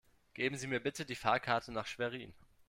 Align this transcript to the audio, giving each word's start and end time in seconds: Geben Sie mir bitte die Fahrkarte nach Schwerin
Geben 0.33 0.57
Sie 0.57 0.65
mir 0.65 0.79
bitte 0.79 1.05
die 1.05 1.13
Fahrkarte 1.13 1.71
nach 1.71 1.85
Schwerin 1.85 2.33